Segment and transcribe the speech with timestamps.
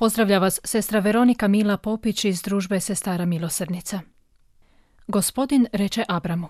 [0.00, 4.00] Pozdravlja vas sestra Veronika Mila Popić iz družbe Sestara Milosrnica.
[5.06, 6.48] Gospodin reče Abramu,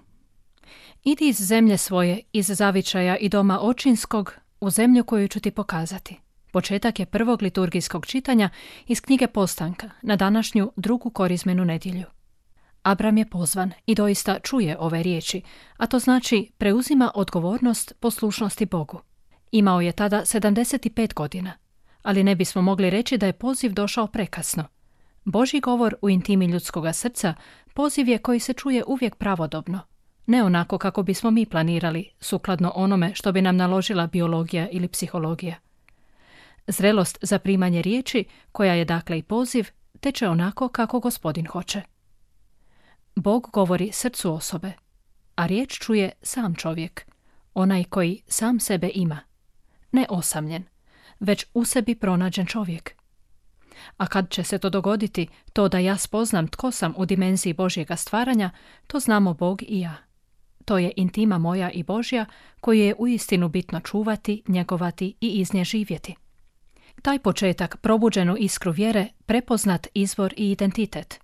[1.05, 6.17] idi iz zemlje svoje, iz zavičaja i doma očinskog, u zemlju koju ću ti pokazati.
[6.53, 8.51] Početak je prvog liturgijskog čitanja
[8.87, 12.07] iz knjige Postanka na današnju drugu korizmenu nedjelju.
[12.83, 15.43] Abram je pozvan i doista čuje ove riječi,
[15.77, 19.01] a to znači preuzima odgovornost poslušnosti Bogu.
[19.53, 21.53] Imao je tada 75 godina,
[22.03, 24.65] ali ne bismo mogli reći da je poziv došao prekasno.
[25.25, 27.35] Boži govor u intimi ljudskoga srca
[27.75, 29.81] poziv je koji se čuje uvijek pravodobno,
[30.27, 35.55] ne onako kako bismo mi planirali, sukladno onome što bi nam naložila biologija ili psihologija.
[36.67, 39.67] Zrelost za primanje riječi, koja je dakle i poziv,
[40.01, 41.83] teče onako kako gospodin hoće.
[43.17, 44.73] Bog govori srcu osobe,
[45.37, 47.07] a riječ čuje sam čovjek,
[47.55, 49.21] onaj koji sam sebe ima,
[49.93, 50.65] ne osamljen,
[51.21, 52.95] već u sebi pronađen čovjek.
[53.97, 57.97] A kad će se to dogoditi, to da ja spoznam tko sam u dimenziji Božjega
[57.97, 58.51] stvaranja,
[58.87, 59.97] to znamo Bog i ja.
[60.65, 62.27] To je intima moja i Božja
[62.61, 66.15] koju je uistinu bitno čuvati, njegovati i iz nje živjeti.
[67.03, 71.21] Taj početak probuđenu iskru vjere prepoznat izvor i identitet.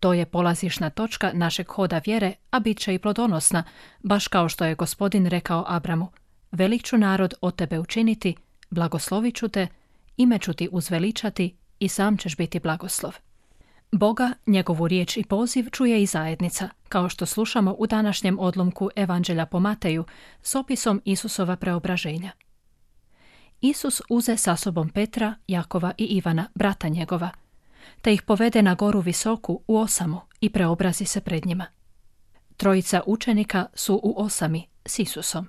[0.00, 3.64] To je polazišna točka našeg hoda vjere, a bit će i plodonosna,
[4.02, 6.08] baš kao što je gospodin rekao Abramu.
[6.52, 8.34] Velik ću narod od tebe učiniti,
[8.70, 9.66] blagoslovit ću te,
[10.16, 13.14] ime ću ti uzveličati i sam ćeš biti blagoslov.
[13.92, 19.46] Boga, njegovu riječ i poziv čuje i zajednica, kao što slušamo u današnjem odlomku Evanđelja
[19.46, 20.04] po Mateju
[20.42, 22.30] s opisom Isusova preobraženja.
[23.60, 27.30] Isus uze sa sobom Petra, Jakova i Ivana, brata njegova,
[28.02, 31.66] te ih povede na goru visoku u osamu i preobrazi se pred njima.
[32.56, 35.48] Trojica učenika su u osami s Isusom.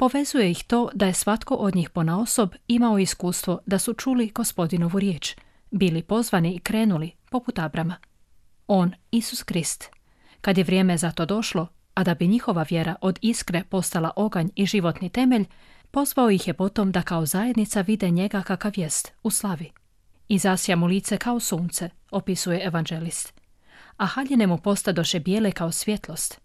[0.00, 4.98] Povezuje ih to da je svatko od njih ponaosob imao iskustvo da su čuli gospodinovu
[4.98, 5.34] riječ,
[5.70, 7.96] bili pozvani i krenuli, poput Abrama.
[8.66, 9.90] On, Isus Krist,
[10.40, 14.48] kad je vrijeme za to došlo, a da bi njihova vjera od iskre postala oganj
[14.56, 15.44] i životni temelj,
[15.90, 19.70] pozvao ih je potom da kao zajednica vide njega kakav jest, u slavi.
[20.28, 23.40] I zasja mu lice kao sunce, opisuje evanđelist.
[23.96, 26.40] A haljine mu postadoše bijele kao svjetlost,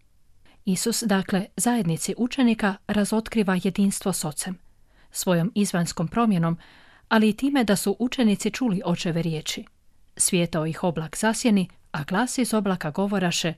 [0.66, 4.58] Isus, dakle, zajednici učenika razotkriva jedinstvo s ocem,
[5.12, 6.58] svojom izvanskom promjenom,
[7.10, 9.66] ali i time da su učenici čuli očeve riječi.
[10.18, 13.54] Svijetao ih oblak zasjeni, a glas iz oblaka govoraše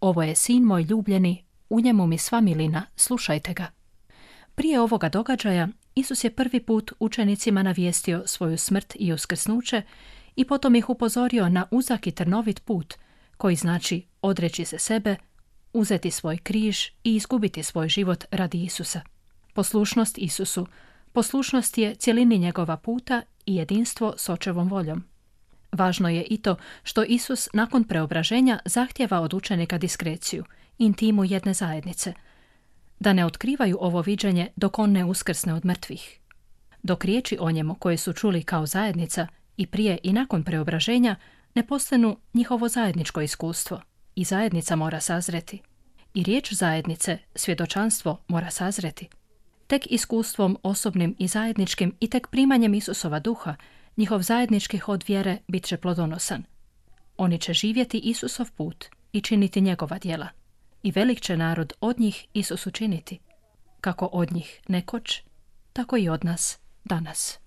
[0.00, 3.66] Ovo je sin moj ljubljeni, u njemu mi sva milina, slušajte ga.
[4.54, 9.82] Prije ovoga događaja Isus je prvi put učenicima navijestio svoju smrt i uskrsnuće
[10.36, 12.94] i potom ih upozorio na uzak i trnovit put,
[13.36, 15.16] koji znači odreći se sebe,
[15.74, 19.00] uzeti svoj križ i izgubiti svoj život radi Isusa.
[19.54, 20.66] Poslušnost Isusu,
[21.12, 25.04] poslušnost je cjelini njegova puta i jedinstvo s očevom voljom.
[25.72, 30.44] Važno je i to što Isus nakon preobraženja zahtjeva od učenika diskreciju,
[30.78, 32.12] intimu jedne zajednice,
[33.00, 36.20] da ne otkrivaju ovo viđenje dok on ne uskrsne od mrtvih.
[36.82, 41.16] Dok riječi o njemu koje su čuli kao zajednica i prije i nakon preobraženja
[41.54, 43.80] ne postanu njihovo zajedničko iskustvo–
[44.16, 45.60] i zajednica mora sazreti.
[46.14, 49.08] I riječ zajednice, svjedočanstvo mora sazreti.
[49.66, 53.56] Tek iskustvom osobnim i zajedničkim i tek primanjem Isusova duha,
[53.96, 56.44] njihov zajednički hod vjere bit će plodonosan.
[57.16, 60.28] Oni će živjeti Isusov put i činiti njegova djela.
[60.82, 63.18] I velik će narod od njih Isus učiniti.
[63.80, 65.22] Kako od njih nekoć,
[65.72, 67.43] tako i od nas danas.